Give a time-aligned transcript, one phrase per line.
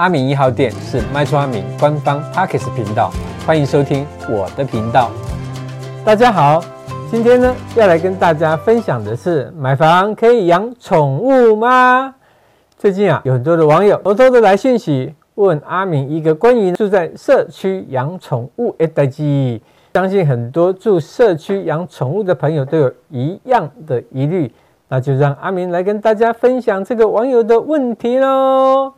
[0.00, 3.10] 阿明一号店是卖厝阿明官方 Podcast 频道，
[3.46, 5.10] 欢迎收听我的频道。
[6.02, 6.64] 大家好，
[7.10, 12.14] 今天呢要来跟大家分享的是买房可以养宠物吗？
[12.78, 19.60] 最近啊有很多的网友偷偷的来讯息问阿明一个关于住在社区养宠物的代志，
[19.92, 24.50] 相信很多住社区养宠物的朋友都有一样的疑虑，
[24.88, 28.94] 那就让阿明来跟大家分享这个网友的问题喽。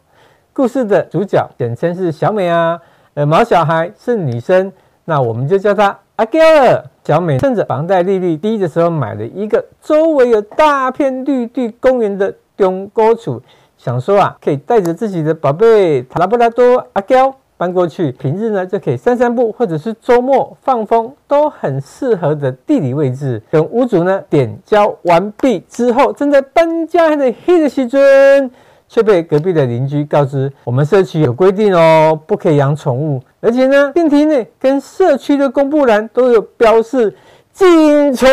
[0.54, 2.78] 故事的主角简称是小美啊，
[3.14, 4.70] 呃，毛小孩是女生，
[5.06, 6.90] 那我们就叫她阿娇了。
[7.04, 13.40] 小美趁着房贷利率低的时候，买了一个周围有大片绿地公园的中古厝，
[13.78, 23.42] 想说啊，可以带着自己的宝贝拉布拉多阿娇搬过去，平日呢就可以散散步，或者是周末放风，都很适合的地理位置。
[23.50, 28.50] 等屋主呢点交完毕之后，正在搬家的黑的时阵。
[28.92, 37.16] 却被隔壁的邻居告知，我们社区有规定哦，不可以养宠物，而且呢，电梯内跟社区的公布栏都有标示
[37.54, 38.28] 禁宠，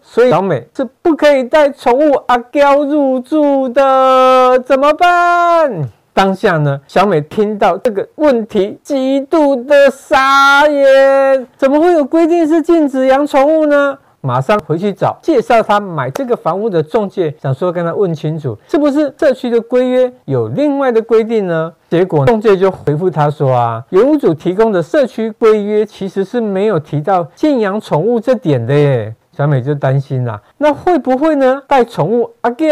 [0.00, 5.88] 所以小美是不可以带宠物阿娇入住的，怎么办？
[6.14, 13.98] 当下呢，小美听到这个问题，极度的傻眼，怎么会有规定是禁止养宠物呢？
[14.28, 21.72] 马上回去找介绍他买这个房屋的中介，想说跟他问清楚，是不是社区的规约有另外的规定呢？
[21.88, 29.14] 结果中介就回复他说啊，原屋主提供的社区规约其实是没有提到禁养宠物这点的耶。
[29.32, 31.62] 小美就担心啦，那会不会呢？
[31.66, 32.66] 带宠物阿娇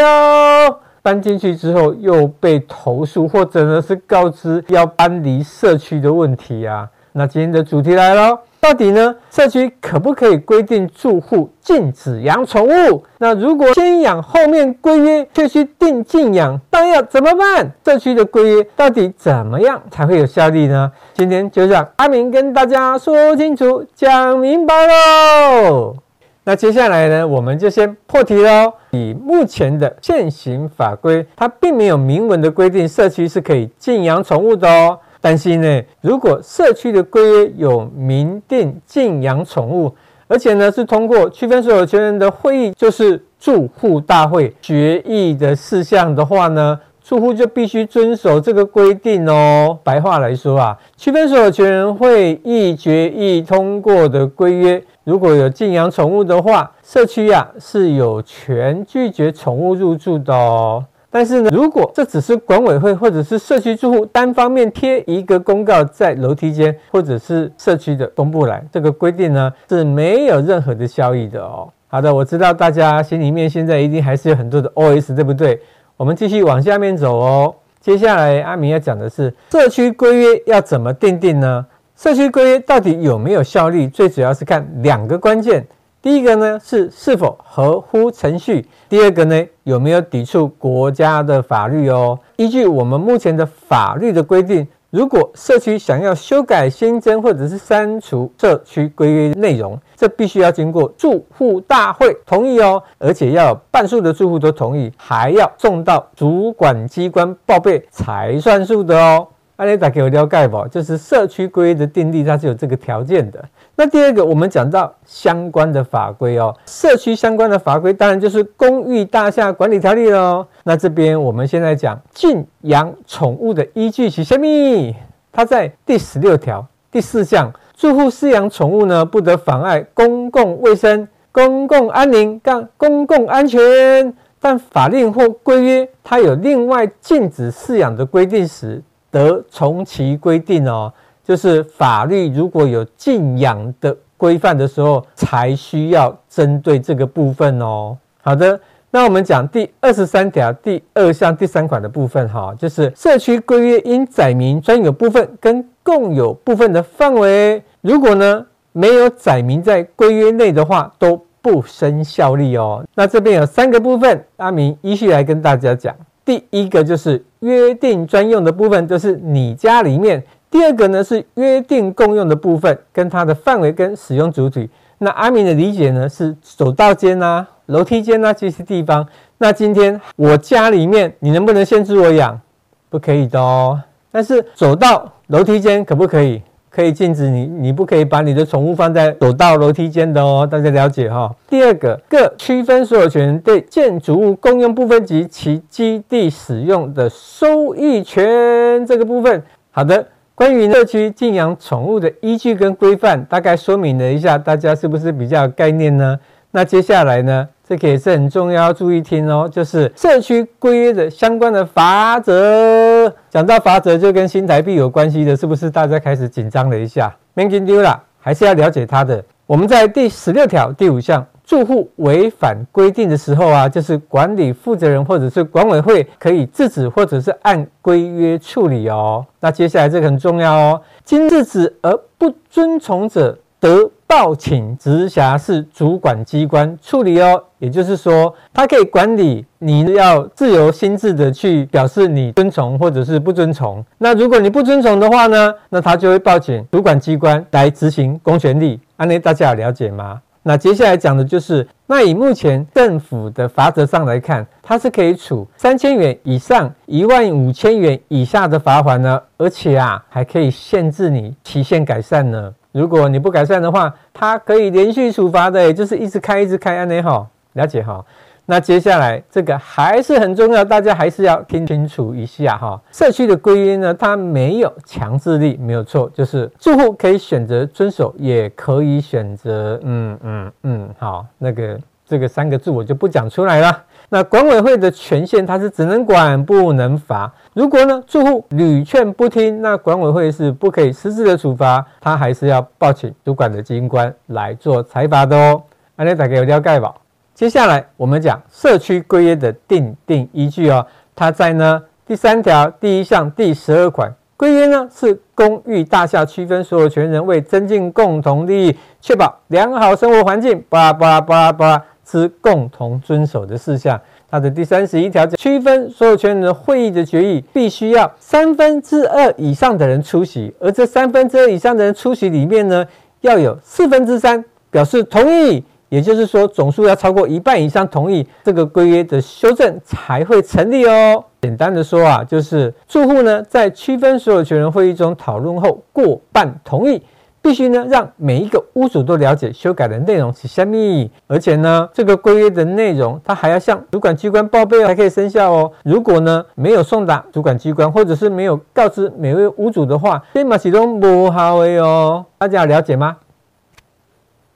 [1.00, 6.86] 搬进去之后又被投诉，或者呢是告知要搬离社区的问题啊？
[7.12, 8.38] 那今天的主题来了。
[8.66, 9.14] 到底呢？
[9.30, 13.04] 社区可不可以规定住户禁止养宠物？
[13.18, 17.70] 那如果先养后面规约却需定禁养，那要怎么办？
[17.84, 20.90] 社区的规约到底怎么样才会有效力呢？
[21.14, 25.94] 今天就让阿明跟大家说清楚、讲明白喽。
[26.42, 28.72] 那接下来呢，我们就先破题喽。
[28.90, 34.98] 以目前的现行法规，它并没有明文的规定社区是可以禁养宠物的哦。
[35.26, 39.92] 担心呢，如果社区的规约有明定禁养宠物，
[40.28, 49.76] 而且呢是通过区分所有权人的会议，就是住户大会决议的事项的话呢，住户就必须遵守这个规定哦。
[49.82, 60.84] 白话来说啊，区分所有权人会议决议通过的规约，如果有禁养宠物的话，社区呀是有权拒绝宠物入住的哦。
[61.08, 71.68] 但是呢，如果这只是管委会或者是社区住户单方面贴一个公告在楼梯间或者是社区的公布栏，这个规定呢是没有任何的效益的哦。
[71.88, 75.58] 好的，我知道大家心里面现在一定还是有很多的 OS，对不对？
[75.96, 77.54] 我们继续往下面走哦。
[77.80, 81.64] 接下来阿明要讲的是社区规约要怎么订定呢？
[81.96, 83.88] 社区规约到底有没有效力？
[83.88, 85.66] 最主要是看两个关键。
[86.06, 92.16] 第一个呢是是否合乎程序，第二个呢有没有抵触国家的法律哦。
[92.36, 109.26] 依据我们目前的法律的规定，如果社区想要修改、新增或者是删除社区规约内容，这必须要经过住户大会同意哦，而且要半数的住户都同意，还要送到主管机关报备才算数的哦。
[109.56, 110.68] 阿你大家有了解不？
[110.68, 113.42] 就是社区规约的订立，它是有这个条件的。
[113.74, 120.46] 那第二个，我们讲到相关的法规哦，社区相关的法规，当然就是《公寓大厦管理条例》喽。
[120.64, 124.94] 那这边我们现在讲禁养宠物的依据是什么？
[125.32, 134.14] 它在第十六条第四项，住户饲养宠物呢，不得妨碍公共卫生、公共安宁、杠公共安全。
[134.38, 138.82] 但法令或规约它有另外禁止饲养的规定时，
[139.16, 140.92] 得从其规定哦。
[141.24, 147.96] 就是法律如果有禁养的规范的时候，才需要针对这个部分哦。
[148.22, 148.60] 好的，
[148.92, 162.84] 那我们讲第二十三条第二项第三款的部分哈，就是社区规约应载明专有部分跟共有部分的范围，如果呢没有载明在规约内的话，都不生效力哦。
[162.94, 165.92] 那这边有三个部分，阿明依序来跟大家讲。
[166.26, 170.22] 第一个就是约定专用的部分，就是你家里面。
[170.50, 174.68] 第二个呢是约定共用的部分，跟它的范围跟使用主体。
[174.98, 179.06] 那阿明的理解呢是走道间啊、楼梯间啊这些地方。
[179.38, 182.40] 那今天我家里面，你能不能限制我养？
[182.88, 183.80] 不可以的哦。
[184.10, 186.42] 但是走道、楼梯间可不可以？
[186.76, 199.42] 可以禁止你，你不可以把你的宠物放在走道、楼梯间的哦，大家了解哈、第二个，各区分所有权对建筑物公用部分及其基地使用的收益权这个部分。
[199.70, 206.20] 好的，关于社区禁养宠物的依据跟规范，大概说明了一下，大家是不是比较有概念呢？
[206.50, 207.48] 那接下来呢？
[207.68, 209.48] 这个也是很重要，要注意听哦。
[209.50, 215.70] 就是社区规约的相关的法则，讲到法则就跟新台币有关系的，是不是？
[215.70, 219.22] 大家开始紧张了一下，没紧丢啦，还是要了解它的。
[219.44, 229.22] 我们在第十六条第五项，住户违反规定的时候啊，就是管理负责人或者是管委会可以制止或者是按规约处理哦。
[229.38, 243.84] 那接下来这个很重要哦，经制止而不遵从者，得报请直辖市主管机关处理哦，也就是说，他可以管理，你要自由心智的去表示你遵从或者是不遵从。
[243.98, 248.78] 那如果你不遵从的话呢，那他就会报请主管机关来执行公权力。
[248.96, 250.20] 安内大家有了解吗？
[250.44, 262.54] 那接下来讲的就是，那以目前政府的罚则上来看，它是可以处三千元以上一万五千元以下的罚款呢，而且啊，还可以限制你期限改善呢。
[262.76, 268.04] 如果你不改善的话，它可以连续处罚的，就是一直开一直开，安内好，了解哈。
[268.44, 272.78] 那接下来这个还是很重要，大家还是要听清楚一下哈。
[272.92, 283.82] 社区的规约呢，它没有强制力，没有错，就是住户可以选择遵守，也可以选择嗯嗯嗯，好，那个这个三个字我就不讲出来了。
[284.08, 287.32] 那管委会的权限，它是只能管不能罚。
[287.54, 295.60] 如果呢住户屡劝不听，那管委会是不可以实质的处罚，他还是要报请主管的机关来做裁罚的哦。
[295.96, 296.94] 安内大家有了解吧？
[297.34, 300.86] 接下来我们讲社区规约的订定依据哦，
[301.16, 311.82] 它在呢第三条第一项第十二款，规约呢是公寓大厦区分所有权人为增进共同利益，确保良好生活环境，巴拉巴拉巴拉巴拉。
[312.06, 314.00] 之共同遵守的事项，
[314.30, 322.86] 它的第三十一条区分所有权人的会议的决议，必须要三分之二以上的人出席，而这三分之二以上的人出席里面呢，
[323.22, 331.24] 要有四分之三表示同意，也就是说总数要超过一半以上同意，这个规约的修正才会成立哦。
[331.42, 337.02] 简单的说啊，就是住户呢在区分所有权人会议中讨论后过半同意。
[337.46, 345.70] 必须呢，让每一个屋主都了解修改的内容是什么，而且呢，这个规约的内容，它还要向主管机关报备，才可以生效哦。
[345.84, 352.26] 如果呢，没有送达主管机关，或者是没有告知每位屋主的话，立马启动不好的哦。
[352.36, 353.16] 大家了解吗？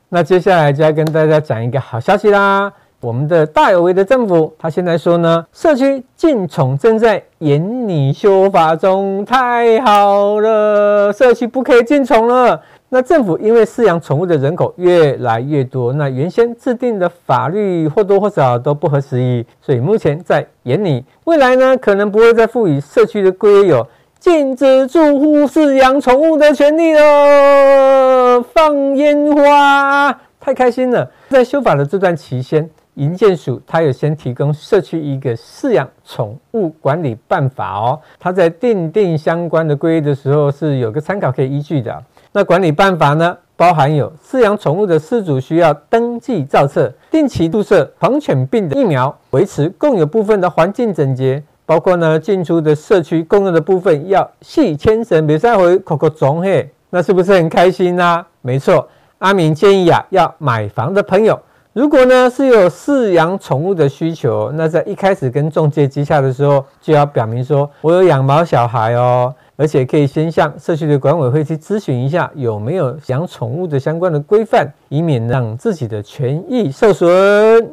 [0.09, 2.73] 那接下来就要跟大家讲一个好消息啦。
[3.01, 12.61] 我们的大有为的政府，他现在说呢，社区禁宠正在研拟修法中，太好了，社区不可以禁宠了。
[12.93, 21.05] 那政府因为饲养宠物的人口越来越多，那原先制定的法律或多或少都不合时宜，所以目前在研拟。
[21.23, 23.87] 未来呢，可能不会再赋予社区的规约有
[24.19, 28.43] 禁止住户饲养宠物的权利了。
[28.53, 31.09] 放烟花，太开心了！
[31.29, 42.03] 在修法的这段期间，营建署它有先提供社区一个饲养宠物管理办法哦，它在订定相关的规约的时候是有个参考可以依据的。
[42.33, 58.25] 那管理办法呢，包含有饲养宠物的饲主需要登记造册，定期注射狂犬病的疫苗，维持共有部分的环境整洁，包括呢进出的社区共用的部分要系牵绳，别再回口口总嘿，那是不是很开心啊？
[58.43, 58.89] 没错，
[59.19, 61.37] 阿明建议啊，要买房的朋友，
[61.73, 69.35] 如果呢是有饲养宠物的需求，那在一开始跟中介接洽的时候，就要表明说我有养毛小孩哦。
[69.61, 77.71] 而且可以先向社区的管委会去咨询一下有没有养宠物的相关的规范，以免让自己的权益受损。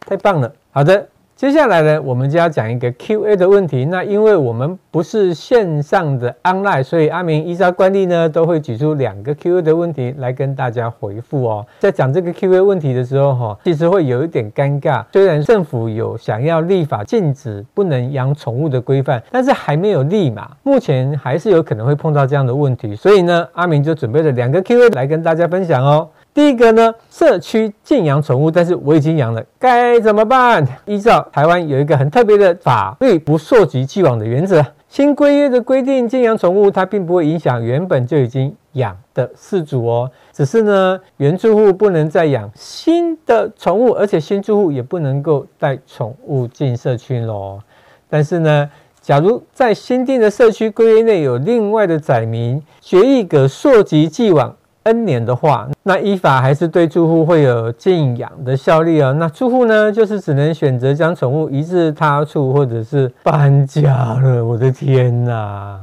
[0.00, 1.08] 太棒了，好的。
[1.44, 3.84] 接下来呢，我们就要讲一个 Q&A 的问题。
[3.84, 11.66] 那因为我们不是线上的 online，所以阿明依照惯例呢，都会举出两个 Q&A 的问题来跟大家回复哦。
[11.80, 15.04] 在讲这个 Q&A 问题的时候，哈，其实会有一点尴尬。
[15.12, 22.96] 虽然政府有想要立法禁止不能养宠物的规范，但是还没有立嘛，目前还是有可能会碰到这样的问题。
[22.96, 26.08] 所以呢，阿明就准备了两个 Q&A 来跟大家分享哦。
[26.34, 30.66] 第一个呢，社区禁养宠物，但是我已经养了，该怎么办？
[30.84, 34.60] 依照台湾有一个很特别的法律，不溯及既往的原则。
[34.88, 47.60] 新规约的规定，禁养宠物它并不会影响原本就已经养的饲主哦，只是呢，原住户不能再养新的宠物，而且新住户也不能够带宠物进社区喽。
[48.10, 48.68] 但是呢，
[49.00, 59.12] 假如在新订的社区规约内有另外的载明，决议可溯及既往 N 年的话，那依法还是对住户会有禁养的效力哦。
[59.18, 64.44] 那住户呢，就是只能选择将宠物移至他处，或者是搬家了。
[64.44, 65.80] 我的天哪！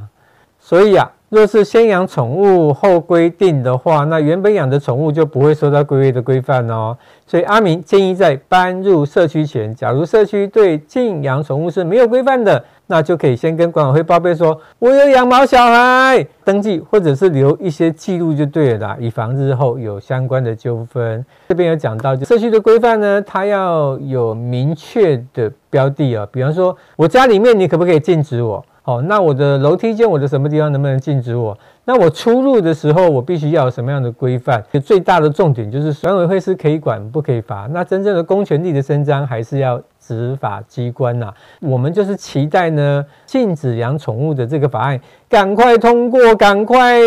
[0.59, 1.11] 所以啊。
[1.31, 6.97] 若是先养宠物后规定的话，那原本养的宠物就不会受到规约的规范哦。
[7.25, 12.61] 所以阿明建议在搬入社区前，假如社区对禁养宠物是没有规范的，
[12.91, 21.25] 那就可以先跟管委会报备说，我有养毛小孩，登记或者是留一些记录就对了啦，以防日后有相关的纠纷。
[21.47, 28.61] 这边有讲到，就社区的规范呢，它要有明确的标的啊，比方说我家里面你可不可以禁止我？
[28.83, 31.57] 好，那我的楼梯间，我的什么地方能不能禁止我？
[31.85, 34.61] 那我出入的时候，我必须要有什么样的规范？
[34.83, 37.69] 最大的重点就是，管委会是可以管，不可以罚。
[37.71, 39.81] 那真正的公权力的伸张，还是要
[40.17, 41.33] 执法机关呐。
[41.61, 44.99] 我们就是期待呢，禁止养宠物的这个法案
[45.29, 46.99] 赶快通过，赶快，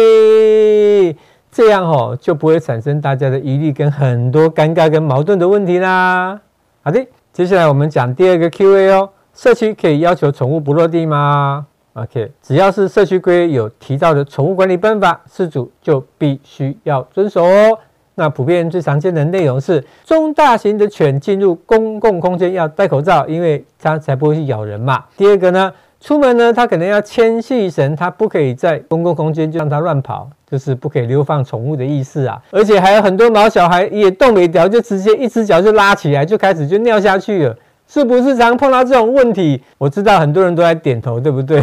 [1.51, 6.41] 这样哦，就不会产生大家的疑虑跟很多尴尬跟矛盾的问题啦。
[6.83, 9.11] 好的，接下来我们讲第二个 Q&A 哦。
[9.35, 17.79] 社区可以要求宠物不落地吗？OK，只要是社区规有提到的宠物管理办法，饲主就必须要遵守哦。
[18.17, 25.05] 那普遍最常见的内容是，中大型的犬进入公共空间要戴口罩，因为它才不会去咬人嘛。
[25.17, 32.41] 第二个呢，出门呢，它可能要牵系绳，它不可以在公共空间就让它乱跑，就是不可以流放宠物的意思啊。
[32.51, 37.57] 而且还有很多毛小孩也动不了，就直接一只脚就拉起来，就开始就尿下去了。
[37.87, 39.63] 是不是常碰到这种问题？
[39.77, 41.63] 我知道很多人都在点头，对不对？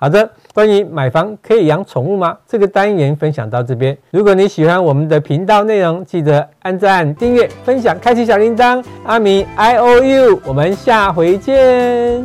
[0.00, 2.38] 好的，关于买房可以养宠物吗？
[2.46, 3.98] 这个单元分享到这边。
[4.12, 8.80] 如果你喜欢我们的频道内容，记得按赞、订阅、分享、开启小铃铛。
[9.04, 12.24] 阿明 I O U，我们下回见。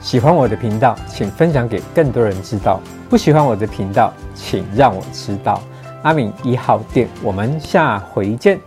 [0.00, 5.62] 喜欢我的频道，请分享给更多人知道；不喜欢我的频道，请让我知道。
[6.02, 8.58] 阿明一号店，我们下回见。